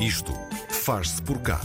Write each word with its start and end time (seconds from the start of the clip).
Isto 0.00 0.34
faz-se 0.68 1.22
por 1.22 1.40
cá. 1.40 1.58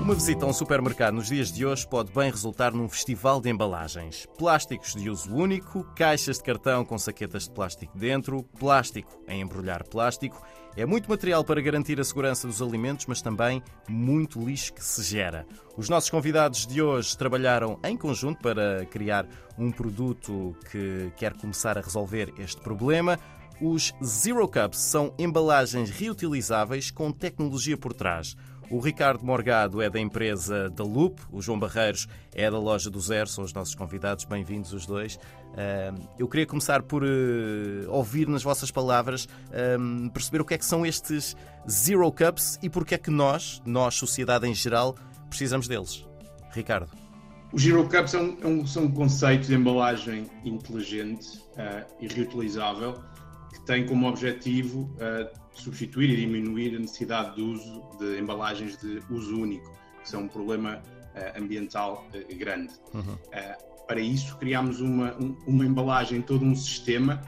Uma 0.00 0.14
visita 0.14 0.46
a 0.46 0.48
um 0.48 0.52
supermercado 0.52 1.14
nos 1.14 1.26
dias 1.26 1.50
de 1.50 1.66
hoje 1.66 1.86
pode 1.88 2.12
bem 2.12 2.30
resultar 2.30 2.72
num 2.72 2.88
festival 2.88 3.40
de 3.40 3.50
embalagens. 3.50 4.26
Plásticos 4.38 4.94
de 4.94 5.10
uso 5.10 5.34
único, 5.34 5.82
caixas 5.96 6.38
de 6.38 6.44
cartão 6.44 6.84
com 6.84 6.96
saquetas 6.96 7.44
de 7.44 7.50
plástico 7.50 7.98
dentro, 7.98 8.44
plástico 8.60 9.20
em 9.26 9.40
embrulhar 9.40 9.82
plástico. 9.88 10.40
É 10.76 10.86
muito 10.86 11.10
material 11.10 11.42
para 11.42 11.60
garantir 11.60 12.00
a 12.00 12.04
segurança 12.04 12.46
dos 12.46 12.62
alimentos, 12.62 13.06
mas 13.06 13.20
também 13.20 13.60
muito 13.88 14.40
lixo 14.40 14.72
que 14.72 14.84
se 14.84 15.02
gera. 15.02 15.44
Os 15.76 15.88
nossos 15.88 16.10
convidados 16.10 16.64
de 16.64 16.80
hoje 16.80 17.18
trabalharam 17.18 17.78
em 17.84 17.96
conjunto 17.96 18.40
para 18.40 18.86
criar 18.86 19.26
um 19.58 19.72
produto 19.72 20.56
que 20.70 21.12
quer 21.16 21.36
começar 21.36 21.76
a 21.76 21.80
resolver 21.80 22.32
este 22.38 22.60
problema. 22.60 23.18
Os 23.64 23.94
Zero 24.04 24.48
Cups 24.48 24.80
são 24.80 25.14
embalagens 25.16 25.88
reutilizáveis 25.88 26.90
com 26.90 27.12
tecnologia 27.12 27.78
por 27.78 27.92
trás. 27.92 28.36
O 28.68 28.80
Ricardo 28.80 29.24
Morgado 29.24 29.80
é 29.80 29.88
da 29.88 30.00
empresa 30.00 30.68
da 30.68 30.82
Loop, 30.82 31.20
o 31.30 31.40
João 31.40 31.60
Barreiros 31.60 32.08
é 32.34 32.50
da 32.50 32.58
loja 32.58 32.90
do 32.90 33.00
Zero, 33.00 33.28
são 33.28 33.44
os 33.44 33.52
nossos 33.52 33.76
convidados, 33.76 34.24
bem-vindos 34.24 34.72
os 34.72 34.84
dois. 34.84 35.16
Eu 36.18 36.26
queria 36.26 36.44
começar 36.44 36.82
por 36.82 37.04
eh, 37.04 37.86
ouvir 37.86 38.26
nas 38.26 38.42
vossas 38.42 38.72
palavras, 38.72 39.28
perceber 40.12 40.40
o 40.40 40.44
que 40.44 40.54
é 40.54 40.58
que 40.58 40.66
são 40.66 40.84
estes 40.84 41.36
Zero 41.70 42.10
Cups 42.10 42.58
e 42.64 42.68
porque 42.68 42.96
é 42.96 42.98
que 42.98 43.12
nós, 43.12 43.62
nós, 43.64 43.94
sociedade 43.94 44.44
em 44.48 44.54
geral, 44.54 44.96
precisamos 45.28 45.68
deles. 45.68 46.04
Ricardo. 46.50 46.90
Os 47.52 47.62
Zero 47.62 47.84
Cups 47.88 48.10
são, 48.10 48.36
é 48.42 48.66
são 48.66 48.90
conceitos 48.90 49.46
de 49.46 49.54
embalagem 49.54 50.28
inteligente 50.44 51.38
uh, 51.52 51.86
e 52.00 52.08
reutilizável 52.08 52.98
que 53.52 53.60
tem 53.60 53.86
como 53.86 54.08
objetivo 54.08 54.90
uh, 54.94 55.30
substituir 55.52 56.10
e 56.10 56.16
diminuir 56.16 56.74
a 56.76 56.78
necessidade 56.78 57.36
de 57.36 57.42
uso 57.42 57.82
de 57.98 58.18
embalagens 58.18 58.78
de 58.78 59.02
uso 59.10 59.38
único, 59.38 59.70
que 60.02 60.08
são 60.08 60.22
um 60.22 60.28
problema 60.28 60.78
uh, 60.78 61.40
ambiental 61.40 62.06
uh, 62.14 62.36
grande. 62.36 62.72
Uhum. 62.94 63.16
para 63.86 64.00
isso, 64.00 64.36
criámos 64.38 64.80
uma, 64.80 65.14
um, 65.16 65.36
uma 65.46 65.66
embalagem, 65.66 66.22
todo 66.22 66.44
um 66.44 66.56
sistema 66.56 67.22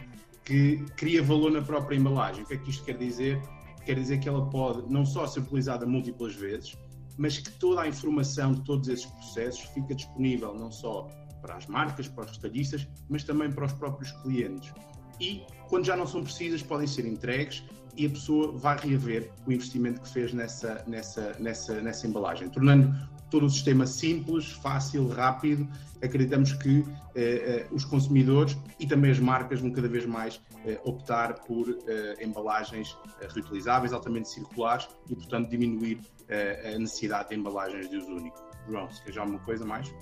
que 0.44 0.84
cria 0.96 1.22
valor 1.22 1.50
na 1.50 1.62
própria 1.62 1.96
embalagem. 1.96 2.42
O 2.42 2.46
que 2.46 2.54
é 2.54 2.56
que 2.56 2.70
isto 2.70 2.84
quer 2.84 2.96
dizer? 2.96 3.40
Quer 3.84 3.94
dizer 3.96 4.18
que 4.18 4.28
ela 4.28 4.48
pode 4.48 4.90
não 4.90 5.04
só 5.04 5.26
ser 5.26 5.40
utilizada 5.40 5.84
múltiplas 5.84 6.34
vezes, 6.34 6.76
mas 7.18 7.38
que 7.38 7.50
toda 7.50 7.82
a 7.82 7.88
informação 7.88 8.52
de 8.52 8.62
todos 8.62 8.88
esses 8.88 9.06
processos 9.06 9.64
fica 9.74 9.94
disponível 9.94 10.54
não 10.54 10.70
só 10.70 11.08
para 11.40 11.56
as 11.56 11.66
marcas, 11.66 12.08
para 12.08 12.24
os 12.24 12.32
retalhistas, 12.32 12.88
mas 13.08 13.24
também 13.24 13.50
para 13.52 13.66
os 13.66 13.72
próprios 13.72 14.10
clientes 14.22 14.72
e, 15.20 15.42
quando 15.74 15.86
já 15.86 15.96
não 15.96 16.06
são 16.06 16.22
precisas, 16.22 16.62
podem 16.62 16.86
ser 16.86 17.04
entregues 17.04 17.64
e 17.96 18.06
a 18.06 18.08
pessoa 18.08 18.52
vai 18.52 18.78
reaver 18.78 19.32
o 19.44 19.50
investimento 19.50 20.00
que 20.02 20.08
fez 20.08 20.32
nessa, 20.32 20.84
nessa, 20.86 21.34
nessa, 21.40 21.80
nessa 21.80 22.06
embalagem, 22.06 22.48
tornando 22.48 22.94
todo 23.28 23.46
o 23.46 23.50
sistema 23.50 23.84
simples, 23.84 24.52
fácil, 24.52 25.08
rápido. 25.08 25.68
Acreditamos 26.00 26.52
que 26.52 26.84
eh, 27.16 27.22
eh, 27.24 27.66
os 27.72 27.84
consumidores 27.84 28.56
e 28.78 28.86
também 28.86 29.10
as 29.10 29.18
marcas 29.18 29.60
vão 29.60 29.72
cada 29.72 29.88
vez 29.88 30.06
mais 30.06 30.40
eh, 30.64 30.80
optar 30.84 31.40
por 31.40 31.68
eh, 31.68 32.24
embalagens 32.24 32.96
eh, 33.20 33.26
reutilizáveis, 33.34 33.92
altamente 33.92 34.28
circulares 34.28 34.88
e, 35.10 35.16
portanto, 35.16 35.50
diminuir 35.50 35.98
eh, 36.28 36.74
a 36.76 36.78
necessidade 36.78 37.30
de 37.30 37.34
embalagens 37.34 37.90
de 37.90 37.96
uso 37.96 38.12
único. 38.12 38.40
João, 38.68 38.88
se 38.92 39.02
quer 39.02 39.12
já 39.12 39.22
alguma 39.22 39.40
coisa 39.40 39.66
mais? 39.66 39.92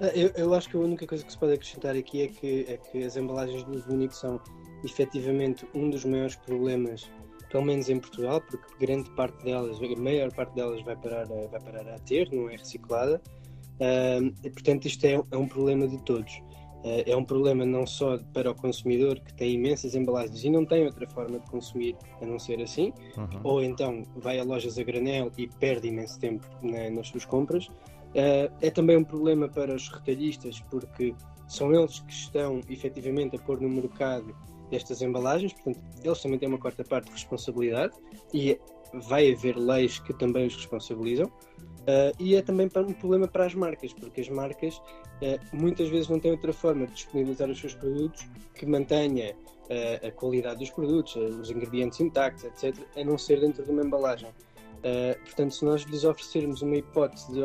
Ah, 0.00 0.06
eu, 0.14 0.30
eu, 0.34 0.54
acho 0.54 0.68
que 0.68 0.76
a 0.76 0.80
única 0.80 1.06
coisa 1.06 1.24
que 1.24 1.30
se 1.30 1.38
pode 1.38 1.52
acrescentar 1.52 1.94
aqui 1.94 2.22
é 2.22 2.28
que, 2.28 2.64
é 2.66 2.76
que 2.76 3.04
as 3.04 3.16
embalagens 3.16 3.64
de 3.64 3.70
uso 3.70 3.92
único 3.92 4.14
são 4.14 4.40
efetivamente 4.84 5.66
um 5.74 5.90
dos 5.90 6.04
maiores 6.04 6.36
problemas, 6.36 7.10
pelo 7.50 7.64
menos 7.64 7.88
em 7.88 7.98
Portugal, 7.98 8.40
porque 8.40 8.66
grande 8.84 9.10
parte 9.10 9.44
delas, 9.44 9.78
a 9.78 10.00
maior 10.00 10.32
parte 10.32 10.54
delas 10.54 10.82
vai 10.82 10.96
parar 10.96 11.22
a, 11.22 11.46
vai 11.46 11.60
parar 11.60 11.88
a 11.88 11.98
ter, 12.00 12.30
não 12.32 12.48
é 12.48 12.56
reciclada. 12.56 13.20
Uh, 13.74 14.32
e, 14.44 14.50
portanto, 14.50 14.86
isto 14.86 15.04
é, 15.04 15.22
é, 15.30 15.36
um 15.36 15.48
problema 15.48 15.88
de 15.88 15.98
todos. 16.02 16.32
Uh, 16.84 17.02
é 17.06 17.16
um 17.16 17.24
problema 17.24 17.64
não 17.64 17.86
só 17.86 18.18
para 18.32 18.50
o 18.50 18.54
consumidor, 18.54 19.20
que 19.20 19.32
tem 19.34 19.52
imensas 19.52 19.94
embalagens 19.94 20.44
e 20.44 20.50
não 20.50 20.64
tem 20.64 20.84
outra 20.84 21.08
forma 21.08 21.38
de 21.38 21.50
consumir 21.50 21.96
a 22.20 22.26
não 22.26 22.38
ser 22.38 22.60
assim, 22.60 22.92
uhum. 23.16 23.40
ou 23.44 23.62
então 23.62 24.02
vai 24.16 24.38
a 24.38 24.44
lojas 24.44 24.78
a 24.78 24.82
granel 24.82 25.30
e 25.36 25.46
perde 25.46 25.88
imenso 25.88 26.18
tempo 26.18 26.46
na, 26.62 26.90
nas 26.90 27.08
suas 27.08 27.24
compras. 27.24 27.66
Uh, 27.66 28.52
é 28.60 28.70
também 28.70 28.96
um 28.96 29.04
problema 29.04 29.48
para 29.48 29.74
os 29.74 29.88
retalhistas, 29.88 30.60
porque 30.70 31.14
são 31.48 31.72
eles 31.74 32.00
que 32.00 32.12
estão 32.12 32.60
efetivamente 32.68 33.36
a 33.36 33.38
pôr 33.38 33.60
no 33.60 33.68
mercado 33.68 34.34
estas 34.76 35.02
embalagens, 35.02 35.52
portanto, 35.52 35.80
eles 36.02 36.20
também 36.20 36.38
têm 36.38 36.48
uma 36.48 36.58
quarta 36.58 36.84
parte 36.84 37.06
de 37.06 37.12
responsabilidade 37.12 37.94
e 38.32 38.58
vai 38.94 39.32
haver 39.32 39.56
leis 39.56 39.98
que 39.98 40.12
também 40.12 40.46
os 40.46 40.56
responsabilizam. 40.56 41.30
Uh, 41.82 42.14
e 42.18 42.36
é 42.36 42.42
também 42.42 42.66
um 42.76 42.92
problema 42.92 43.26
para 43.26 43.44
as 43.44 43.54
marcas, 43.54 43.92
porque 43.92 44.20
as 44.20 44.28
marcas 44.28 44.76
uh, 44.76 45.40
muitas 45.52 45.88
vezes 45.88 46.08
não 46.08 46.20
têm 46.20 46.30
outra 46.30 46.52
forma 46.52 46.86
de 46.86 46.92
disponibilizar 46.92 47.50
os 47.50 47.58
seus 47.58 47.74
produtos 47.74 48.24
que 48.54 48.64
mantenha 48.64 49.34
uh, 49.34 50.06
a 50.06 50.10
qualidade 50.12 50.60
dos 50.60 50.70
produtos, 50.70 51.16
os 51.16 51.50
ingredientes 51.50 51.98
intactos, 51.98 52.44
etc., 52.44 52.76
a 52.96 53.04
não 53.04 53.18
ser 53.18 53.40
dentro 53.40 53.64
de 53.64 53.70
uma 53.70 53.82
embalagem. 53.82 54.30
Portanto, 55.24 55.54
se 55.54 55.64
nós 55.64 55.82
lhes 55.82 56.02
oferecermos 56.02 56.60
uma 56.60 56.76
hipótese 56.76 57.32
de, 57.32 57.40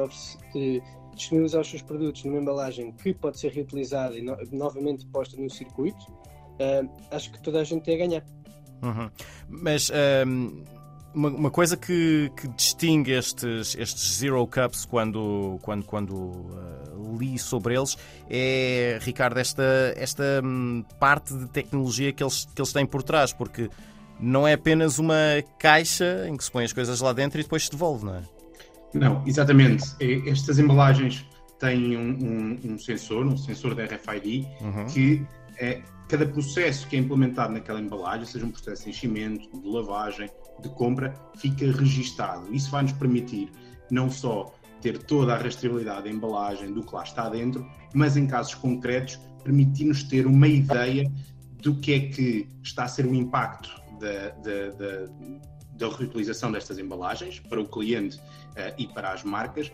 de, 0.53 0.83
disponibilizar 1.13 1.61
os 1.61 1.69
seus 1.69 1.83
produtos 1.83 2.23
numa 2.23 2.39
embalagem 2.39 2.91
que 2.93 3.13
pode 3.13 3.39
ser 3.39 3.51
reutilizada 3.51 4.17
e 4.17 4.23
no 4.23 4.35
novamente 4.51 5.05
posta 5.05 5.39
no 5.39 5.47
circuito, 5.47 6.03
uh, 6.59 6.89
acho 7.11 7.31
que 7.31 7.39
toda 7.39 7.59
a 7.61 7.63
gente 7.63 7.83
tem 7.83 7.95
a 7.95 7.97
ganhar. 7.97 8.23
Uhum. 8.81 9.09
Mas 9.49 9.91
um, 10.25 10.63
uma, 11.13 11.29
uma, 11.29 11.51
coisa 11.51 11.75
que, 11.75 12.31
que, 12.39 12.47
distingue 12.49 13.11
estes, 13.11 13.75
estes 13.75 14.17
Zero 14.17 14.45
Cups 14.45 14.85
quando, 14.85 15.57
quando, 15.61 15.85
quando 15.85 16.13
uh, 16.13 17.17
li 17.17 17.39
sobre 17.39 17.75
eles 17.75 17.97
é, 18.29 18.99
Ricardo, 19.01 19.39
esta, 19.39 19.93
esta 19.95 20.23
um, 20.43 20.83
parte 20.99 21.33
de 21.33 21.47
tecnologia 21.47 22.13
que 22.13 22.23
eles, 22.23 22.45
que 22.45 22.61
eles 22.61 22.71
têm 22.71 22.85
por 22.85 23.01
trás, 23.01 23.33
porque 23.33 23.69
não 24.19 24.47
é 24.47 24.53
apenas 24.53 24.99
uma 24.99 25.15
caixa 25.57 26.27
em 26.27 26.37
que 26.37 26.43
se 26.43 26.51
põe 26.51 26.65
as 26.65 26.73
coisas 26.73 27.01
lá 27.01 27.13
dentro 27.13 27.39
e 27.39 27.43
depois 27.43 27.65
se 27.65 27.71
devolve, 27.71 28.05
não 28.05 28.15
é? 28.15 28.21
Não, 28.93 29.23
exatamente. 29.25 29.83
Estas 30.27 30.59
embalagens 30.59 31.25
têm 31.59 31.97
um, 31.97 32.11
um, 32.11 32.73
um 32.73 32.79
sensor, 32.79 33.25
um 33.25 33.37
sensor 33.37 33.75
da 33.75 33.85
RFID, 33.85 34.47
uhum. 34.61 34.85
que 34.85 35.25
é 35.59 35.81
cada 36.07 36.25
processo 36.25 36.87
que 36.87 36.95
é 36.95 36.99
implementado 36.99 37.53
naquela 37.53 37.81
embalagem, 37.81 38.25
seja 38.25 38.45
um 38.45 38.51
processo 38.51 38.83
de 38.83 38.89
enchimento, 38.89 39.49
de 39.59 39.67
lavagem, 39.67 40.29
de 40.61 40.69
compra, 40.69 41.13
fica 41.35 41.65
registado. 41.71 42.53
Isso 42.53 42.71
vai 42.71 42.83
nos 42.83 42.93
permitir 42.93 43.51
não 43.91 44.09
só 44.09 44.53
ter 44.81 44.97
toda 44.99 45.33
a 45.33 45.37
rastreabilidade 45.37 46.03
da 46.03 46.09
embalagem, 46.09 46.73
do 46.73 46.83
que 46.83 46.93
lá 46.93 47.03
está 47.03 47.29
dentro, 47.29 47.67
mas 47.93 48.15
em 48.15 48.27
casos 48.27 48.55
concretos, 48.55 49.19
permitir-nos 49.43 50.03
ter 50.03 50.25
uma 50.25 50.47
ideia 50.47 51.11
do 51.61 51.75
que 51.79 51.93
é 51.93 51.99
que 51.99 52.47
está 52.63 52.83
a 52.83 52.87
ser 52.87 53.05
o 53.05 53.13
impacto 53.13 53.69
da, 53.99 54.29
da, 54.29 54.69
da, 54.77 55.87
da 55.87 55.95
reutilização 55.95 56.51
destas 56.51 56.77
embalagens 56.77 57.39
para 57.39 57.59
o 57.59 57.67
cliente 57.67 58.17
uh, 58.17 58.73
e 58.77 58.87
para 58.87 59.11
as 59.11 59.23
marcas, 59.23 59.71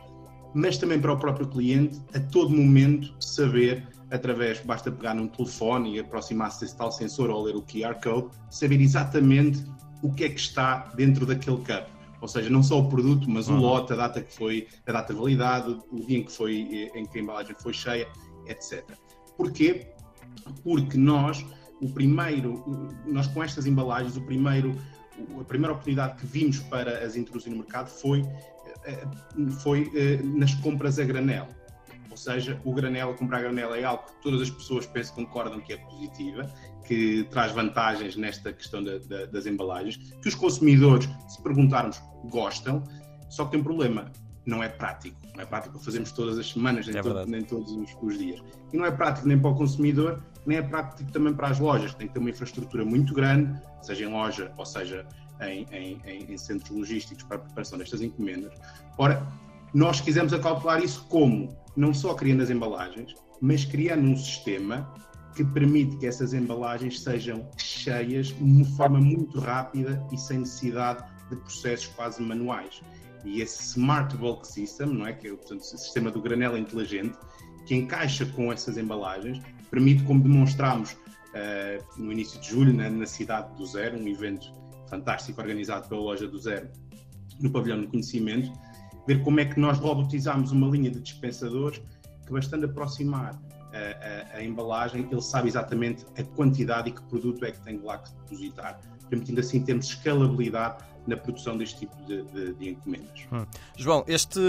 mas 0.54 0.78
também 0.78 1.00
para 1.00 1.14
o 1.14 1.18
próprio 1.18 1.48
cliente, 1.48 2.00
a 2.14 2.20
todo 2.20 2.50
momento 2.50 3.14
saber, 3.20 3.88
através, 4.14 4.60
basta 4.62 4.92
pegar 4.92 5.14
num 5.14 5.28
telefone 5.28 5.96
e 5.96 6.00
aproximar-se 6.00 6.62
desse 6.62 6.78
tal 6.78 6.92
sensor 6.92 7.30
ou 7.30 7.44
ler 7.44 7.56
o 7.56 7.62
QR 7.62 8.00
Code, 8.02 8.30
saber 8.50 8.80
exatamente 8.80 9.64
o 10.02 10.14
que 10.14 10.26
é 10.26 10.30
que 10.30 10.40
está 10.40 10.92
dentro 10.96 11.26
daquele 11.26 11.58
cup. 11.58 11.88
Ou 12.22 12.28
seja, 12.28 12.50
não 12.50 12.64
só 12.64 12.80
o 12.80 12.88
produto, 12.88 13.30
mas 13.30 13.50
o 13.50 13.54
uhum. 13.54 13.60
lote, 13.60 13.92
a 13.92 13.96
data 13.98 14.22
que 14.22 14.34
foi, 14.34 14.68
a 14.88 14.92
data 14.94 15.14
validade, 15.14 15.78
o 15.92 16.06
dia 16.06 16.20
em 16.20 16.24
que, 16.24 16.32
foi, 16.32 16.90
em 16.96 17.06
que 17.06 17.18
a 17.18 17.22
embalagem 17.22 17.56
foi 17.60 17.74
cheia, 17.74 18.08
etc. 18.48 18.86
Porquê? 19.36 19.88
Porque 20.64 20.98
nós 20.98 21.46
o 21.84 21.90
primeiro, 21.90 22.64
nós 23.06 23.28
com 23.28 23.44
estas 23.44 23.66
embalagens, 23.66 24.16
o 24.16 24.22
primeiro, 24.22 24.74
a 25.40 25.44
primeira 25.44 25.74
oportunidade 25.74 26.20
que 26.20 26.26
vimos 26.26 26.60
para 26.60 27.06
as 27.06 27.16
introduzir 27.16 27.52
no 27.52 27.58
mercado 27.58 27.90
foi, 27.90 28.22
eh, 28.86 29.06
foi 29.62 29.92
eh, 29.94 30.22
nas 30.24 30.54
compras 30.56 30.98
a 30.98 31.04
granel. 31.04 31.48
Ou 32.14 32.18
seja, 32.18 32.62
o 32.64 32.72
granel, 32.72 33.16
comprar 33.16 33.40
a 33.40 33.42
granel 33.42 33.74
é 33.74 33.84
algo 33.84 34.04
que 34.04 34.22
todas 34.22 34.40
as 34.40 34.50
pessoas 34.52 34.86
pensam 34.86 35.16
concordam 35.16 35.60
que 35.60 35.74
é 35.74 35.78
positiva, 35.78 36.46
que 36.86 37.24
traz 37.32 37.52
vantagens 37.52 38.16
nesta 38.16 38.54
questão 38.54 38.84
da, 38.84 39.00
da, 39.00 39.26
das 39.26 39.48
embalagens, 39.48 39.98
que 40.22 40.30
os 40.30 40.36
consumidores, 40.36 41.10
se 41.28 41.42
perguntarmos, 41.42 42.00
gostam, 42.26 42.84
só 43.32 43.46
que 43.46 43.52
tem 43.52 43.62
um 43.62 43.64
problema 43.64 44.12
não 44.46 44.62
é 44.62 44.70
prático. 44.70 45.18
Não 45.36 45.42
é 45.42 45.46
prático 45.48 45.80
fazermos 45.80 46.12
todas 46.12 46.38
as 46.38 46.52
semanas, 46.52 46.86
nem, 46.86 47.00
é 47.00 47.02
todo, 47.02 47.26
nem 47.26 47.42
todos 47.42 47.72
os, 47.72 47.98
os, 48.00 48.18
dias. 48.20 48.44
E 48.72 48.78
não 48.78 48.86
é 48.86 48.92
prático 48.92 49.28
nem 49.28 49.40
para 49.40 49.50
o 49.50 49.56
consumidor, 49.56 50.22
nem 50.46 50.60
é 50.60 50.62
prático 50.62 51.12
também 51.12 51.34
para 51.34 51.48
as 51.48 51.58
lojas, 51.58 51.94
que 51.94 51.98
têm 51.98 52.08
que 52.08 52.14
ter 52.14 52.20
uma 52.20 52.30
infraestrutura 52.30 52.86
muito 52.86 53.12
grande, 53.12 53.60
seja 53.82 54.06
em 54.06 54.14
loja 54.14 54.52
ou 54.56 54.68
seja 54.68 55.04
em, 55.42 55.66
em, 55.72 56.32
em 56.32 56.38
centros 56.38 56.70
logísticos 56.70 57.24
para 57.24 57.38
a 57.38 57.40
preparação 57.40 57.80
destas 57.80 58.02
encomendas. 58.02 58.54
Ora, 59.00 59.26
nós 59.74 60.00
quisemos 60.00 60.32
calcular 60.36 60.84
isso 60.84 61.04
como? 61.10 61.63
Não 61.76 61.94
só 61.94 62.14
criando 62.14 62.44
as 62.44 62.50
embalagens, 62.50 63.16
mas 63.42 63.66
criando 63.66 64.08
um 64.08 64.16
sistema 64.16 64.94
que 65.36 65.44
permite 65.44 65.98
que 65.98 66.06
essas 66.06 66.34
embalagens 66.34 67.02
sejam 67.02 67.50
cheias 67.58 68.28
de 68.28 68.44
uma 68.44 68.66
forma 68.66 69.00
muito 69.00 69.40
rápida 69.40 70.06
e 70.12 70.18
sem 70.18 70.40
necessidade 70.40 71.04
de 71.30 71.36
processos 71.38 71.88
quase 71.88 72.22
manuais. 72.22 72.82
E 73.26 73.42
esse 73.42 73.64
Smart 73.64 74.16
Bulk 74.18 74.48
System, 74.48 74.88
não 74.88 75.08
é? 75.08 75.14
que 75.14 75.28
é 75.28 75.32
portanto, 75.32 75.62
o 75.62 75.64
sistema 75.64 76.12
do 76.12 76.22
granel 76.22 76.58
inteligente, 76.58 77.18
que 77.66 77.76
encaixa 77.76 78.26
com 78.26 78.52
essas 78.52 78.78
embalagens, 78.78 79.42
permite, 79.72 80.04
como 80.04 80.22
demonstramos 80.22 80.92
uh, 80.92 82.02
no 82.02 82.12
início 82.12 82.40
de 82.40 82.50
julho, 82.50 82.74
na, 82.74 82.90
na, 82.90 83.06
cidade 83.06 83.56
do 83.56 83.66
Zero, 83.66 83.98
um 83.98 84.08
evento 84.08 84.54
fantástico 84.90 85.40
organizado 85.42 85.88
pela 85.88 86.02
loja 86.02 86.28
do 86.28 86.38
Zero, 86.38 86.70
no 87.40 87.50
pavilhão 87.50 87.82
do 87.82 87.88
conhecimento, 87.88 88.52
ver 89.08 89.22
como 89.24 89.40
é 89.40 89.46
que 89.46 89.60
nós 89.60 89.78
robotizamos 89.80 90.52
uma 90.52 90.68
linha 90.68 90.90
de 90.90 91.00
dispensadores 91.00 91.82
que, 92.26 92.32
bastando 92.32 92.66
aproximar 92.66 93.40
a, 93.74 94.36
a, 94.36 94.38
a, 94.38 94.44
embalagem, 94.44 95.08
ele 95.12 95.22
sabe 95.22 95.48
exatamente 95.48 96.06
a 96.18 96.24
quantidade 96.24 96.90
e 96.90 96.92
que 96.92 97.02
produto 97.04 97.44
é 97.44 97.52
que 97.52 97.60
tem 97.62 97.80
lá 97.82 97.98
que 97.98 98.12
depositar, 98.14 98.80
permitindo 99.10 99.40
assim 99.40 99.62
termos 99.62 99.88
escalabilidade 99.88 100.84
na 101.06 101.18
produção 101.18 101.58
deste 101.58 101.80
tipo 101.80 101.96
de, 102.06 102.24
de, 102.24 102.54
de 102.54 102.70
encomendas. 102.70 103.28
Hum. 103.32 103.46
João, 103.76 104.04
este, 104.08 104.40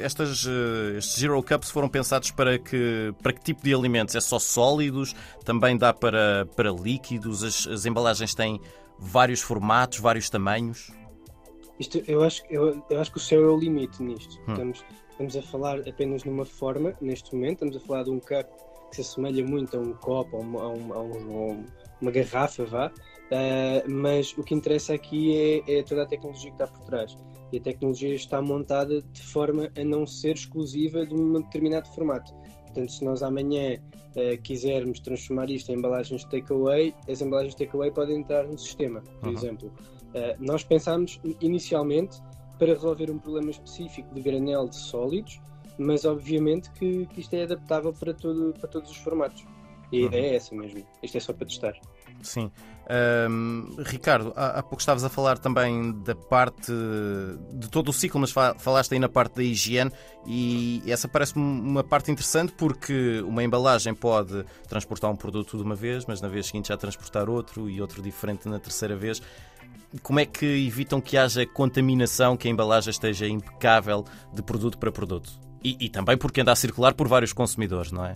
estas, 0.00 0.46
eh, 0.46 0.98
estes 0.98 1.18
Zero 1.18 1.42
Cups 1.42 1.70
foram 1.70 1.88
pensados 1.88 2.30
para 2.30 2.58
que, 2.58 3.12
para 3.22 3.32
que 3.32 3.40
tipo 3.40 3.62
de 3.64 3.74
alimentos? 3.74 4.14
É 4.14 4.20
só 4.20 4.38
sólidos? 4.38 5.14
Também 5.44 5.76
dá 5.76 5.92
para, 5.92 6.46
para 6.54 6.70
líquidos? 6.70 7.42
As, 7.42 7.66
as 7.66 7.84
embalagens 7.84 8.32
têm 8.32 8.60
vários 8.98 9.40
formatos, 9.40 9.98
vários 9.98 10.30
tamanhos? 10.30 10.92
Isto, 11.78 12.02
eu, 12.06 12.22
acho, 12.22 12.42
eu, 12.48 12.82
eu 12.88 13.00
acho 13.00 13.10
que 13.10 13.18
o 13.18 13.20
céu 13.20 13.42
é 13.42 13.48
o 13.48 13.58
limite 13.58 14.02
nisto. 14.02 14.38
Hum. 14.48 14.52
Estamos, 14.52 14.84
estamos 15.10 15.36
a 15.36 15.42
falar 15.42 15.80
apenas 15.88 16.24
numa 16.24 16.44
forma, 16.44 16.94
neste 17.00 17.34
momento, 17.34 17.64
estamos 17.64 17.76
a 17.76 17.80
falar 17.80 18.04
de 18.04 18.10
um 18.10 18.20
cup 18.20 18.46
que 18.90 18.96
se 18.96 19.00
assemelha 19.00 19.44
muito 19.44 19.76
a 19.76 19.80
um 19.80 19.92
copo, 19.94 20.36
a 20.36 20.40
uma, 20.40 20.62
a 20.62 20.68
uma, 20.68 20.94
a 20.94 21.00
uma, 21.00 21.64
uma 22.00 22.10
garrafa, 22.10 22.64
vá, 22.64 22.86
uh, 22.88 23.90
mas 23.90 24.36
o 24.38 24.42
que 24.42 24.54
interessa 24.54 24.94
aqui 24.94 25.62
é, 25.66 25.78
é, 25.78 25.82
toda 25.82 26.02
a 26.02 26.06
tecnologia 26.06 26.50
que 26.50 26.62
está 26.62 26.66
por 26.66 26.84
trás. 26.86 27.16
E 27.52 27.58
a 27.58 27.60
tecnologia 27.60 28.14
está 28.14 28.40
montada 28.40 29.02
de 29.02 29.22
forma 29.22 29.70
a 29.76 29.84
não 29.84 30.06
ser 30.06 30.34
exclusiva 30.34 31.04
de 31.04 31.14
um 31.14 31.40
determinado 31.40 31.88
formato. 31.88 32.32
Portanto, 32.64 32.90
se 32.90 33.04
nós 33.04 33.22
amanhã 33.22 33.76
uh, 34.16 34.42
quisermos 34.42 35.00
transformar 35.00 35.50
isto 35.50 35.70
em 35.70 35.76
embalagens 35.76 36.24
takeaway, 36.24 36.94
as 37.08 37.20
embalagens 37.20 37.54
takeaway 37.54 37.90
podem 37.90 38.18
entrar 38.18 38.44
no 38.46 38.58
sistema, 38.58 39.00
por 39.20 39.28
uhum. 39.28 39.34
exemplo. 39.34 39.72
Uh, 40.14 40.36
nós 40.38 40.62
pensámos 40.62 41.20
inicialmente 41.40 42.22
para 42.58 42.68
resolver 42.68 43.10
um 43.10 43.18
problema 43.18 43.50
específico 43.50 44.14
de 44.14 44.20
granel 44.20 44.68
de 44.68 44.76
sólidos, 44.76 45.40
mas 45.76 46.04
obviamente 46.04 46.70
que, 46.72 47.06
que 47.06 47.20
isto 47.20 47.34
é 47.34 47.42
adaptável 47.42 47.92
para, 47.92 48.14
todo, 48.14 48.54
para 48.58 48.68
todos 48.68 48.90
os 48.90 48.96
formatos. 48.96 49.44
E 49.90 49.98
a 49.98 50.00
uhum. 50.00 50.06
ideia 50.06 50.26
é 50.26 50.34
essa 50.36 50.54
mesmo. 50.54 50.84
Isto 51.02 51.16
é 51.16 51.20
só 51.20 51.32
para 51.32 51.46
testar. 51.46 51.74
Sim. 52.22 52.50
Um, 53.30 53.76
Ricardo, 53.78 54.34
há, 54.36 54.58
há, 54.58 54.62
pouco 54.62 54.80
estavas 54.80 55.04
a 55.04 55.08
falar 55.08 55.38
também 55.38 55.90
da 56.02 56.14
parte 56.14 56.70
de 57.54 57.70
todo 57.70 57.88
o 57.88 57.92
ciclo, 57.94 58.20
mas 58.20 58.30
falaste 58.30 58.92
aí 58.92 58.98
na 58.98 59.08
parte 59.08 59.36
da 59.36 59.42
higiene 59.42 59.90
e 60.26 60.82
essa 60.86 61.08
parece-me 61.08 61.42
uma 61.42 61.82
parte 61.82 62.10
interessante 62.10 62.52
porque 62.52 63.22
uma 63.26 63.42
embalagem 63.42 63.94
pode 63.94 64.44
transportar 64.68 65.10
um 65.10 65.16
produto 65.16 65.56
de 65.56 65.62
uma 65.62 65.74
vez, 65.74 66.04
mas 66.04 66.20
na 66.20 66.28
vez 66.28 66.46
seguinte 66.46 66.68
já 66.68 66.76
transportar 66.76 67.30
outro 67.30 67.70
e 67.70 67.80
outro 67.80 68.02
diferente 68.02 68.48
na 68.48 68.58
terceira 68.58 68.94
vez. 68.94 69.22
Como 70.02 70.20
é 70.20 70.26
que 70.26 70.44
evitam 70.44 71.00
que 71.00 71.16
haja 71.16 71.46
contaminação, 71.46 72.36
que 72.36 72.48
a 72.48 72.50
embalagem 72.50 72.90
esteja 72.90 73.26
impecável 73.26 74.04
de 74.32 74.42
produto 74.42 74.76
para 74.76 74.92
produto? 74.92 75.30
E, 75.62 75.76
e 75.80 75.88
também 75.88 76.18
porque 76.18 76.42
anda 76.42 76.52
a 76.52 76.56
circular 76.56 76.92
por 76.92 77.08
vários 77.08 77.32
consumidores, 77.32 77.92
não 77.92 78.04
é? 78.04 78.12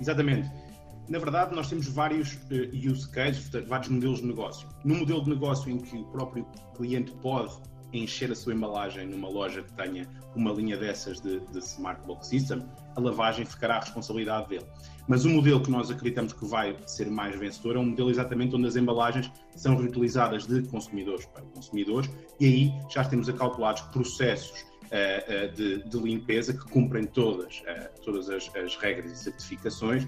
Exatamente. 0.00 0.63
Na 1.08 1.18
verdade, 1.18 1.54
nós 1.54 1.68
temos 1.68 1.86
vários 1.86 2.34
uh, 2.34 2.90
use 2.90 3.08
cases, 3.10 3.50
vários 3.66 3.88
modelos 3.88 4.20
de 4.20 4.26
negócio. 4.26 4.68
No 4.84 4.94
modelo 4.96 5.22
de 5.22 5.30
negócio 5.30 5.70
em 5.70 5.78
que 5.78 5.96
o 5.96 6.04
próprio 6.04 6.46
cliente 6.74 7.12
pode 7.20 7.54
encher 7.92 8.30
a 8.30 8.34
sua 8.34 8.54
embalagem 8.54 9.06
numa 9.06 9.28
loja 9.28 9.62
que 9.62 9.72
tenha 9.74 10.08
uma 10.34 10.50
linha 10.52 10.76
dessas 10.76 11.20
de, 11.20 11.40
de 11.40 11.58
Smart 11.58 12.04
Box 12.06 12.28
System, 12.28 12.64
a 12.96 13.00
lavagem 13.00 13.44
ficará 13.44 13.76
à 13.76 13.80
responsabilidade 13.80 14.48
dele. 14.48 14.66
Mas 15.06 15.24
o 15.24 15.28
modelo 15.28 15.62
que 15.62 15.70
nós 15.70 15.90
acreditamos 15.90 16.32
que 16.32 16.44
vai 16.44 16.76
ser 16.86 17.08
mais 17.10 17.38
vencedor 17.38 17.76
é 17.76 17.78
um 17.78 17.86
modelo 17.86 18.10
exatamente 18.10 18.56
onde 18.56 18.66
as 18.66 18.76
embalagens 18.76 19.30
são 19.54 19.76
reutilizadas 19.76 20.46
de 20.46 20.62
consumidores 20.62 21.26
para 21.26 21.42
consumidores 21.42 22.10
e 22.40 22.46
aí 22.46 22.72
já 22.90 23.04
temos 23.04 23.28
acautelados 23.28 23.82
processos 23.82 24.64
eh, 24.90 25.24
eh, 25.28 25.48
de, 25.48 25.82
de, 25.82 25.98
limpeza 25.98 26.52
que 26.52 26.64
cumprem 26.70 27.04
todas, 27.04 27.62
eh, 27.66 27.90
todas 28.04 28.28
as, 28.28 28.54
as 28.54 28.76
regras 28.76 29.12
e 29.12 29.16
certificações 29.16 30.06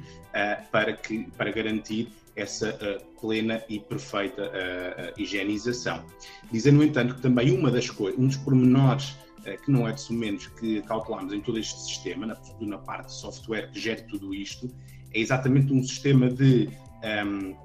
para, 0.71 0.93
que, 0.93 1.25
para 1.37 1.51
garantir 1.51 2.13
essa 2.35 2.79
plena 3.19 3.63
e 3.71 3.81
perfeita 3.81 4.53
higienização. 5.17 6.05
Dizer, 6.53 6.73
no 6.73 6.85
entanto, 6.85 7.15
que 7.15 7.23
também 7.23 7.57
uma 7.57 7.71
das 7.71 7.89
coisas, 7.89 8.21
um 8.21 8.27
dos 8.27 8.37
pormenores 8.37 9.17
que 9.65 9.71
não 9.71 9.89
é 9.89 9.93
de 9.93 10.01
sumenos 10.03 10.47
que 10.49 10.83
cautelamos 10.83 11.33
em 11.33 11.41
todo 11.41 11.59
este 11.59 11.81
sistema, 11.81 12.27
na, 12.27 12.37
na 12.61 12.77
parte 12.77 13.07
de 13.07 13.15
software 13.15 13.71
que 13.71 13.81
gera 13.81 14.03
tudo 14.03 14.35
isto, 14.35 14.71
é 15.15 15.21
exatamente 15.21 15.73
um 15.73 15.83
sistema 15.83 16.29
de 16.29 16.69
um, 17.03 17.07
ehm, 17.07 17.57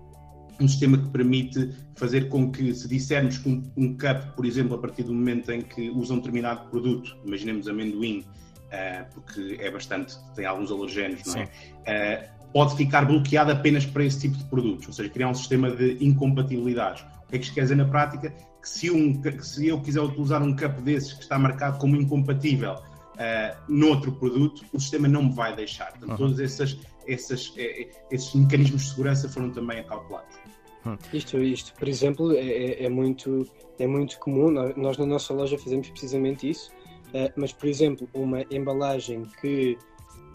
um 0.61 0.67
sistema 0.67 0.97
que 0.97 1.09
permite 1.09 1.71
fazer 1.95 2.29
com 2.29 2.51
que, 2.51 2.73
se 2.73 2.87
dissermos 2.87 3.37
que 3.37 3.49
um, 3.49 3.63
um, 3.77 3.97
cup, 3.97 4.35
por 4.35 4.45
exemplo, 4.45 4.75
a 4.75 4.77
partir 4.77 5.03
do 5.03 5.13
momento 5.13 5.51
em 5.51 5.61
que 5.61 5.89
usa 5.89 6.13
um 6.13 6.17
determinado 6.17 6.69
produto, 6.69 7.17
imaginemos 7.25 7.67
amendoim, 7.67 8.19
uh, 8.19 9.13
porque 9.13 9.57
é 9.59 9.69
bastante, 9.69 10.15
tem 10.35 10.45
alguns 10.45 10.71
alergénios, 10.71 11.23
não 11.25 11.41
é? 11.41 11.45
Uh, 11.45 12.41
pode 12.53 12.75
ficar 12.75 13.05
bloqueado 13.05 13.51
apenas 13.51 13.85
para 13.85 14.03
esse 14.03 14.19
tipo 14.19 14.37
de 14.37 14.43
produtos, 14.45 14.87
ou 14.87 14.93
seja, 14.93 15.09
criar 15.09 15.29
um 15.29 15.33
sistema 15.33 15.71
de 15.71 15.97
incompatibilidades. 16.03 17.03
O 17.23 17.29
que 17.29 17.35
é 17.35 17.39
que 17.39 17.45
isto 17.45 17.53
quer 17.53 17.61
dizer 17.61 17.75
na 17.75 17.85
prática? 17.85 18.29
Que 18.61 18.69
se, 18.69 18.91
um, 18.91 19.21
que 19.21 19.45
se 19.45 19.67
eu 19.67 19.79
quiser 19.81 20.01
utilizar 20.01 20.43
um 20.43 20.55
cup 20.55 20.79
desses 20.81 21.13
que 21.13 21.23
está 21.23 21.39
marcado 21.39 21.79
como 21.79 21.95
incompatível 21.95 22.73
uh, 22.73 23.71
noutro 23.71 24.11
produto, 24.11 24.65
o 24.73 24.79
sistema 24.79 25.07
não 25.07 25.23
me 25.23 25.33
vai 25.33 25.55
deixar. 25.55 25.91
Portanto, 25.91 26.11
uhum. 26.11 26.17
todos 26.17 26.39
esses, 26.39 26.77
esses, 27.07 27.53
esses 28.11 28.35
mecanismos 28.35 28.83
de 28.83 28.89
segurança 28.89 29.29
foram 29.29 29.49
também 29.51 29.79
acautelados. 29.79 30.35
Hum. 30.85 30.97
Isto, 31.13 31.37
isto, 31.37 31.73
por 31.73 31.87
exemplo, 31.87 32.31
é, 32.33 32.39
é, 32.39 32.83
é, 32.85 32.89
muito, 32.89 33.47
é 33.79 33.87
muito 33.87 34.19
comum. 34.19 34.51
Nós 34.75 34.97
na 34.97 35.05
nossa 35.05 35.33
loja 35.33 35.57
fazemos 35.57 35.89
precisamente 35.89 36.49
isso. 36.49 36.71
Uh, 37.09 37.31
mas, 37.35 37.51
por 37.51 37.67
exemplo, 37.67 38.07
uma 38.13 38.45
embalagem 38.49 39.23
que 39.41 39.77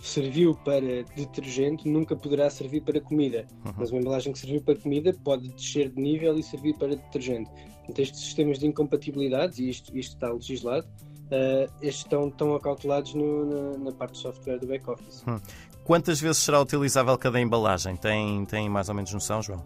serviu 0.01 0.55
para 0.55 1.05
detergente 1.17 1.89
nunca 1.89 2.15
poderá 2.15 2.51
servir 2.51 2.83
para 2.83 3.01
comida. 3.01 3.47
Uhum. 3.65 3.73
Mas 3.79 3.91
uma 3.91 4.01
embalagem 4.01 4.33
que 4.33 4.39
serviu 4.39 4.61
para 4.61 4.77
comida 4.77 5.15
pode 5.25 5.49
descer 5.49 5.91
de 5.91 6.01
nível 6.01 6.39
e 6.39 6.43
servir 6.43 6.75
para 6.75 6.89
detergente. 6.89 7.51
Então, 7.89 8.03
estes 8.03 8.21
sistemas 8.21 8.59
de 8.59 8.67
incompatibilidades, 8.67 9.59
e 9.59 9.69
isto, 9.69 9.97
isto 9.97 10.15
está 10.15 10.31
legislado, 10.33 10.87
uh, 10.87 11.73
estes 11.81 12.05
estão, 12.05 12.29
estão 12.29 12.55
acautelados 12.55 13.15
no, 13.15 13.47
na, 13.47 13.79
na, 13.79 13.93
parte 13.93 14.13
de 14.13 14.19
software 14.19 14.59
do 14.59 14.67
back-office. 14.67 15.25
Hum. 15.27 15.41
Quantas 15.85 16.21
vezes 16.21 16.39
será 16.39 16.61
utilizável 16.61 17.17
cada 17.17 17.41
embalagem? 17.41 17.97
Tem, 17.97 18.45
tem 18.45 18.69
mais 18.69 18.89
ou 18.89 18.95
menos 18.95 19.13
noção, 19.13 19.41
João? 19.41 19.63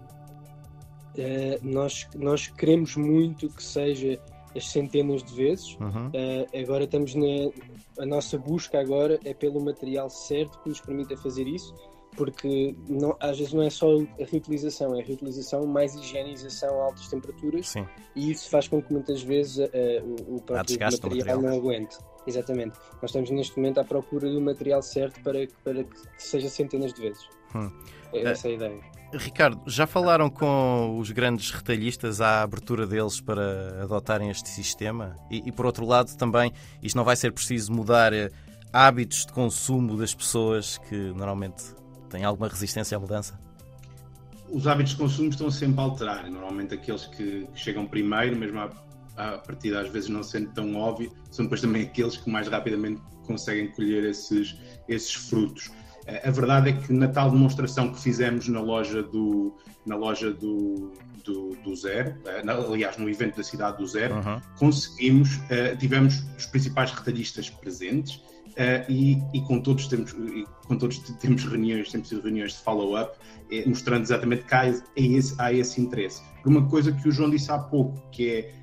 Uh, 1.17 1.59
nós, 1.63 2.09
nós 2.15 2.49
queremos 2.49 2.97
muito 2.97 3.49
que 3.49 3.63
seja 3.63 4.21
as 4.57 4.69
centenas 4.69 5.23
de 5.23 5.35
vezes. 5.35 5.77
Uhum. 5.81 6.09
Uh, 6.09 6.61
agora 6.63 6.85
estamos 6.85 7.15
na. 7.15 7.51
A 7.99 8.07
nossa 8.07 8.39
busca 8.39 8.81
agora 8.81 9.19
é 9.25 9.35
pelo 9.35 9.61
material 9.61 10.09
certo 10.09 10.59
que 10.63 10.69
nos 10.69 10.81
permita 10.81 11.17
fazer 11.17 11.47
isso, 11.47 11.75
porque 12.17 12.75
não, 12.89 13.17
às 13.21 13.39
vezes 13.39 13.53
não 13.53 13.63
é 13.63 13.71
só 13.71 13.89
a 13.95 14.25
reutilização, 14.25 14.95
é 14.95 15.03
a 15.03 15.05
reutilização 15.05 15.67
mais 15.67 15.95
higienização 15.95 16.81
a 16.81 16.85
altas 16.85 17.09
temperaturas 17.09 17.69
Sim. 17.69 17.87
e 18.17 18.31
isso 18.31 18.49
faz 18.49 18.69
com 18.69 18.83
que 18.83 18.93
muitas 18.93 19.23
vezes 19.23 19.59
uh, 19.59 19.71
o, 20.27 20.37
o 20.37 20.41
próprio 20.41 20.79
material, 20.81 20.91
material, 20.93 21.43
não 21.43 21.57
aguente. 21.57 21.99
Exatamente. 22.27 22.77
Nós 23.01 23.11
estamos 23.11 23.31
neste 23.31 23.57
momento 23.57 23.79
à 23.79 23.85
procura 23.85 24.31
do 24.31 24.41
material 24.41 24.83
certo 24.83 25.21
para, 25.23 25.47
para 25.65 25.85
que 25.85 26.23
seja 26.23 26.49
centenas 26.49 26.93
de 26.93 27.03
vezes. 27.03 27.29
Hum. 27.55 27.71
É 28.13 28.23
essa 28.23 28.49
é 28.49 28.53
a 28.53 28.55
ideia. 28.55 29.00
Ricardo, 29.13 29.61
já 29.67 29.87
falaram 29.87 30.31
com 30.31 30.97
os 30.99 31.11
grandes 31.11 31.51
retalhistas 31.51 32.21
à 32.21 32.43
abertura 32.43 32.87
deles 32.87 33.21
para 33.21 33.83
adotarem 33.83 34.31
este 34.31 34.49
sistema? 34.49 35.19
E, 35.31 35.43
e, 35.47 35.53
por 35.53 35.67
outro 35.67 35.85
lado, 35.85 36.17
também, 36.17 36.53
isto 36.83 36.97
não 36.97 37.05
vai 37.05 37.17
ser 37.17 37.33
preciso 37.33 37.73
mudar 37.73 38.13
eh, 38.13 38.31
hábitos 38.73 39.27
de 39.27 39.33
consumo 39.33 39.97
das 39.97 40.15
pessoas 40.15 40.79
que 40.79 40.95
normalmente 40.95 41.65
têm 42.09 42.25
alguma 42.25 42.49
resistência 42.49 42.97
à 42.97 43.01
mudança? 43.01 43.39
Os 44.49 44.67
hábitos 44.67 44.93
de 44.93 44.99
consumo 44.99 45.31
estão 45.31 45.51
sempre 45.51 45.81
a 45.81 45.83
alterar. 45.83 46.31
Normalmente, 46.31 46.75
aqueles 46.75 47.07
que, 47.07 47.47
que 47.53 47.61
chegam 47.61 47.87
primeiro, 47.87 48.37
mesmo 48.37 48.61
a, 48.61 48.71
a 49.17 49.39
partir 49.39 49.75
às 49.77 49.89
vezes 49.89 50.09
não 50.09 50.23
sendo 50.23 50.53
tão 50.53 50.77
óbvio, 50.77 51.13
são 51.31 51.45
depois 51.45 51.61
também 51.61 51.83
aqueles 51.83 52.17
que 52.17 52.31
mais 52.31 52.47
rapidamente 52.47 53.01
conseguem 53.27 53.71
colher 53.73 54.05
esses, 54.05 54.57
esses 54.89 55.15
frutos. 55.15 55.71
A 56.25 56.31
verdade 56.31 56.71
é 56.71 56.73
que 56.73 56.93
na 56.93 57.09
tal 57.09 57.31
demonstração 57.31 57.93
que 57.93 58.01
fizemos 58.01 58.49
na 58.49 58.61
loja 58.61 59.03
do, 59.03 59.55
na 59.87 59.97
loja 59.97 60.33
do, 60.33 60.93
do, 61.25 61.57
do 61.63 61.77
Zero, 61.77 62.15
eh, 62.25 62.43
aliás, 62.47 62.97
no 62.97 63.09
evento 63.09 63.37
da 63.37 63.43
cidade 63.43 63.79
do 63.79 63.87
Zero, 63.87 64.17
uhum. 64.17 64.41
conseguimos, 64.59 65.37
uh, 65.37 65.77
tivemos 65.79 66.25
os 66.37 66.47
principais 66.47 66.91
retalhistas 66.91 67.49
presentes 67.49 68.21
Uh, 68.51 68.83
e, 68.91 69.23
e, 69.33 69.41
com 69.43 69.61
todos 69.61 69.87
temos 69.87 70.13
com 70.67 70.77
todos 70.77 70.99
temos 71.21 71.45
reuniões, 71.45 71.91
temos 71.91 72.09
tido 72.09 72.21
reuniões 72.21 72.53
de 72.53 72.59
follow-up, 72.59 73.17
eh, 73.51 73.65
mostrando 73.65 74.03
exatamente 74.03 74.45
que 74.45 74.55
há 74.55 74.69
esse, 74.97 75.35
há 75.39 75.53
esse 75.53 75.81
interesse. 75.81 76.21
Por 76.43 76.51
uma 76.51 76.69
coisa 76.69 76.91
que 76.91 77.09
o 77.09 77.13
João 77.13 77.31
disse 77.31 77.51
há 77.51 77.59
pouco, 77.59 78.03
que 78.11 78.29
é 78.29 78.55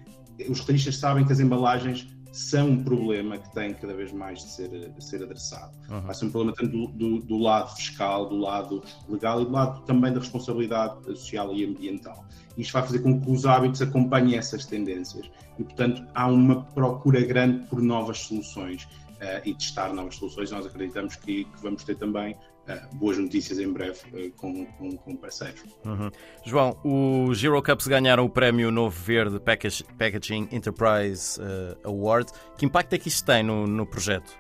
os 0.50 0.60
retalhistas 0.60 0.98
sabem 0.98 1.25
que 1.25 1.32
as 1.32 1.39
embalagens 1.39 2.08
são 2.38 2.70
um 2.70 2.84
problema 2.84 3.38
que 3.38 3.51
tem 3.53 3.74
cada 3.74 3.94
vez 3.94 4.12
mais 4.12 4.39
de 4.39 4.50
ser, 4.50 4.70
de 4.89 5.03
ser 5.03 5.24
adressado. 5.24 5.75
Uhum. 5.89 6.01
Vai 6.01 6.15
ser 6.15 6.25
um 6.25 6.32
problema 6.32 6.56
tanto 6.56 6.72
do, 6.72 6.88
do, 6.88 7.20
do, 7.22 7.38
lado 7.38 7.75
fiscal, 7.75 8.29
do 8.29 8.38
lado 8.38 8.84
legal 9.10 9.41
e 9.41 9.46
do 9.46 9.51
lado 9.51 9.82
também 9.86 10.13
da 10.13 10.20
responsabilidade 10.20 11.03
social 11.06 11.53
e 11.53 11.65
ambiental. 11.65 12.24
Isto 12.58 12.74
vai 12.74 12.84
fazer 12.84 13.00
com 13.00 13.20
que 13.20 13.32
os 13.32 13.46
hábitos 13.46 13.82
acompanhem 13.82 14.38
essas 14.38 14.65
tendências 14.65 15.29
e, 15.58 15.63
portanto, 15.63 16.03
há 16.13 16.27
uma 16.27 16.63
procura 16.63 17.22
grande 17.22 17.65
por 17.67 17.82
novas 17.82 18.20
soluções 18.20 18.84
uh, 18.84 19.41
e 19.44 19.53
testar 19.53 19.94
novas 19.94 20.15
soluções. 20.15 20.51
Nós 20.51 20.65
acreditamos 20.65 21.15
que, 21.15 21.46
que 21.46 21.62
vamos 21.62 21.84
ter 21.84 21.96
também 21.96 22.36
uh, 22.67 22.95
boas 22.95 23.17
notícias 23.17 23.59
em 23.59 23.71
breve 23.71 24.00
uh, 24.13 24.31
com, 24.33 24.65
com, 24.65 24.97
com, 24.97 25.15
parceiros. 25.15 25.63
Uhum. 25.86 26.12
João, 26.45 26.77
os 26.83 27.43
Eurocups 27.43 27.88
ganharam 27.88 28.25
o 28.25 28.29
prémio 28.29 28.71
Novo 28.71 29.00
Verde 29.00 29.39
Packaging 29.39 30.50
Enterprise 30.51 31.39
Award. 31.83 32.31
Que 32.57 32.65
impacto 32.65 32.93
é 32.93 32.97
que 32.97 33.07
isto 33.07 33.25
tem 33.25 33.43
no, 33.43 33.65
no 33.65 33.86
projeto? 33.86 34.38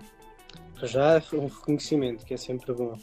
Já 0.83 1.21
um 1.33 1.47
reconhecimento, 1.47 2.25
que 2.25 2.33
é 2.33 2.37
sempre 2.37 2.73
bom. 2.73 2.97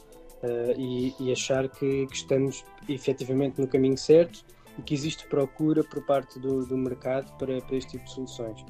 E, 0.76 1.14
e, 1.18 1.32
achar 1.32 1.66
que, 1.70 2.06
que 2.06 2.16
estamos 2.16 2.64
efetivamente 2.86 3.58
no 3.58 3.66
caminho 3.66 3.96
certo 3.96 4.44
e 4.78 4.82
que 4.82 4.92
existe 4.92 5.26
procura 5.26 5.82
por 5.82 6.04
parte 6.04 6.38
do, 6.38 6.66
do 6.66 6.76
mercado 6.76 7.32
para, 7.38 7.62
para 7.62 7.76
este 7.76 7.92
tipo 7.92 8.04
de 8.04 8.10
soluções. 8.10 8.62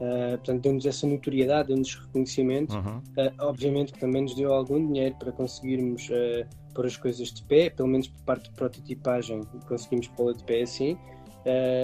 Uh, 0.00 0.36
portanto, 0.38 0.62
deu-nos 0.62 0.86
essa 0.86 1.06
notoriedade, 1.06 1.68
deu-nos 1.68 1.94
reconhecimento. 1.94 2.74
Uhum. 2.74 2.98
Uh, 2.98 3.32
obviamente 3.40 3.92
que 3.92 4.00
também 4.00 4.22
nos 4.22 4.34
deu 4.34 4.52
algum 4.52 4.84
dinheiro 4.86 5.14
para 5.16 5.30
conseguirmos 5.32 6.08
uh, 6.08 6.46
pôr 6.74 6.86
as 6.86 6.96
coisas 6.96 7.32
de 7.32 7.42
pé, 7.44 7.70
pelo 7.70 7.88
menos 7.88 8.08
por 8.08 8.22
parte 8.22 8.50
de 8.50 8.56
prototipagem, 8.56 9.42
conseguimos 9.68 10.08
pô-la 10.08 10.32
de 10.32 10.42
pé 10.44 10.62
assim. 10.62 10.96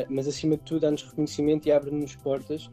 mas 0.09 0.27
acima 0.27 0.57
de 0.57 0.62
tudo, 0.62 0.81
dá-nos 0.81 1.03
reconhecimento 1.03 1.69
e 1.69 1.73
abre-nos 1.73 2.17
portas, 2.17 2.71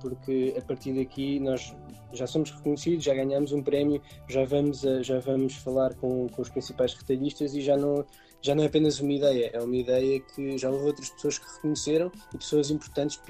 porque 0.00 0.54
a 0.56 0.62
partir 0.62 0.92
daqui 0.92 1.40
nós 1.40 1.74
já 2.12 2.24
somos 2.28 2.52
reconhecidos, 2.52 3.04
já 3.04 3.14
ganhamos 3.14 3.50
um 3.50 3.64
prémio, 3.64 4.00
já 4.28 4.44
vamos, 4.44 4.82
já 5.02 5.18
vamos 5.18 5.56
falar 5.56 5.92
com, 5.94 6.28
com 6.28 6.40
os 6.40 6.48
principais 6.48 6.94
retalhistas 6.94 7.52
e 7.52 7.60
já 7.60 7.76
não 7.76 8.04
já 8.42 8.54
não 8.54 8.62
é 8.62 8.66
apenas 8.66 9.00
uma 9.00 9.12
ideia, 9.12 9.50
é 9.52 9.60
uma 9.60 9.76
ideia 9.76 10.20
que 10.20 10.56
já 10.58 10.70
houve 10.70 10.86
outras 10.86 11.10
pessoas 11.10 11.38
que 11.38 11.46
reconheceram 11.54 12.10
e 12.34 12.38
pessoas 12.38 12.70
importantes 12.70 13.20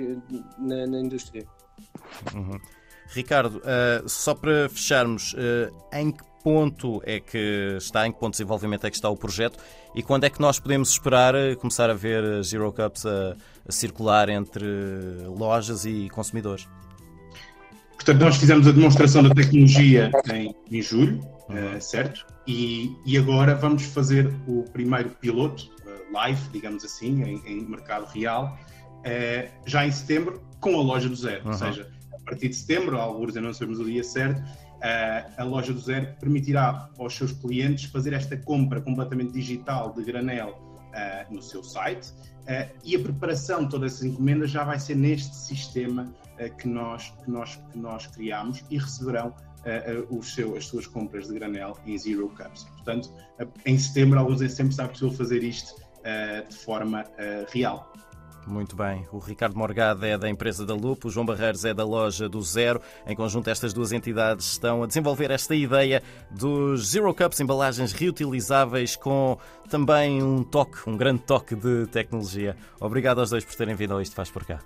na, 0.59 0.87
na 0.87 1.01
indústria. 1.01 1.47
Uhum. 2.35 2.59
Ricardo, 3.09 3.59
uh, 3.59 4.09
só 4.09 4.35
para 4.35 4.69
fecharmos, 4.69 5.33
uh, 5.33 5.75
em 5.93 6.13
que 6.13 6.23
ponto 6.43 7.03
é 7.05 7.21
que 7.21 7.77
está, 7.77 8.07
em 8.07 8.13
que 8.13 8.19
ponto 8.19 8.33
de 8.33 8.39
desenvolvimento 8.39 8.87
é 8.87 8.91
que 8.91 8.97
está 8.97 9.11
o 9.11 9.17
projeto 9.17 9.59
e 9.95 10.03
quando 10.03 10.25
é 10.25 10.31
que 10.31 10.41
nós 10.41 10.59
podemos 10.59 10.91
esperar 10.91 11.35
uh, 11.35 11.57
começar 11.57 11.91
a 11.91 11.95
ver 11.95 12.43
Zero 12.45 12.73
Cups 12.73 13.05
a, 13.05 13.37
a 13.69 13.73
circular 13.73 14.29
entre 14.29 14.65
lojas 15.27 15.85
e 15.85 16.09
consumidores? 16.11 16.69
Portanto, 18.01 18.23
nós 18.23 18.37
fizemos 18.39 18.67
a 18.67 18.73
demonstração 18.73 19.23
da 19.23 19.29
tecnologia 19.35 20.11
em, 20.33 20.55
em 20.71 20.81
julho, 20.81 21.21
uhum. 21.51 21.77
uh, 21.77 21.81
certo? 21.83 22.27
E, 22.47 22.97
e, 23.05 23.19
agora 23.19 23.55
vamos 23.55 23.83
fazer 23.85 24.35
o 24.49 24.65
primeiro 24.73 25.11
piloto, 25.11 25.65
uh, 25.85 26.13
live, 26.15 26.41
digamos 26.51 26.83
assim, 26.83 27.23
em, 27.23 27.43
em 27.47 27.69
mercado 27.69 28.07
real, 28.07 28.59
uh, 29.01 29.51
já 29.67 29.87
em 29.87 29.91
setembro, 29.91 30.41
com 30.61 30.79
a 30.79 30.83
loja 30.83 31.11
do 31.11 31.15
zero. 31.15 31.45
Uhum. 31.45 31.51
Ou 31.51 31.59
seja, 31.59 31.91
a 32.15 32.25
partir 32.25 32.49
de 32.49 32.57
setembro, 32.57 32.99
alguns 32.99 33.37
ainda 33.37 33.43
não 33.43 33.53
sabemos 33.53 33.79
o 33.79 33.85
dia 33.85 34.03
certo, 34.03 34.43
a 35.37 35.45
loja 35.45 35.75
do 35.75 35.79
zero 35.79 36.07
permitirá 36.19 36.89
aos 36.99 37.15
seus 37.15 37.33
clientes 37.33 37.85
fazer 37.91 38.15
esta 38.15 38.35
compra 38.35 38.81
completamente 38.81 39.31
digital 39.31 39.93
de 39.93 40.03
granel 40.03 40.70
no 41.31 41.41
seu 41.43 41.63
site 41.63 42.13
e 42.85 42.97
a 42.97 42.99
preparação 42.99 43.65
de 43.65 43.71
todas 43.71 43.93
essas 43.93 44.05
encomendas 44.05 44.51
já 44.51 44.65
vai 44.65 44.79
ser 44.79 44.97
neste 44.97 45.35
sistema 45.35 46.13
que, 46.59 46.67
nós, 46.67 47.13
que, 47.23 47.31
nós, 47.31 47.57
que 47.57 47.79
nós 47.79 48.07
criamos 48.07 48.65
e 48.71 48.79
receberão 48.79 49.29
uh, 49.29 50.23
seu, 50.23 50.57
as 50.57 50.67
suas 50.67 50.87
compras 50.87 51.29
de 51.29 51.35
granel 51.35 51.77
em 51.87 51.97
Zero 51.97 52.29
Cups. 52.31 52.65
Portanto, 52.65 53.13
em 53.65 53.79
setembro, 53.79 54.19
alguns 54.19 54.43
em 54.43 54.49
setembro 54.49 54.71
está 54.71 54.89
possível 54.89 55.13
fazer 55.13 55.45
isto 55.45 55.75
uh, 55.75 56.49
de 56.49 56.57
forma 56.57 57.05
real. 57.53 57.93
Muito 58.47 58.75
bem. 58.75 59.07
O 59.13 59.19
Ricardo 59.19 59.57
Morgado 59.57 60.05
é 60.05 60.17
da 60.17 60.29
empresa 60.29 60.65
da 60.67 60.75
Lupo, 60.75 61.09
o 61.09 61.11
João 61.11 61.27
Barreiros 61.27 61.65
é 61.65 61.73
da 61.73 61.85
loja 61.85 62.29
do 62.29 62.41
Zero. 62.43 62.81
Em 63.07 63.15
conjunto, 63.15 63.49
estas 63.49 63.73
duas 63.73 63.93
entidades 63.93 64.47
estão 64.53 64.83
a 64.83 64.87
desenvolver 64.87 65.31
esta 65.31 65.55
ideia 65.55 66.03
dos 66.31 66.89
Zero 66.89 67.15
Cups, 67.15 67.41
embalagens 67.41 67.93
reutilizáveis 67.93 68.97
com 68.97 69.39
também 69.69 70.23
um 70.23 70.43
toque, 70.43 70.79
um 70.89 70.97
grande 70.97 71.23
toque 71.23 71.55
de 71.55 71.87
tecnologia. 71.89 72.57
Obrigado 72.81 73.21
aos 73.21 73.31
dois 73.31 73.45
por 73.45 73.55
terem 73.55 73.75
vindo 73.75 73.95
ao 73.95 74.01
Isto 74.01 74.17
Faz 74.17 74.31
Por 74.31 74.45
Cá. 74.45 74.61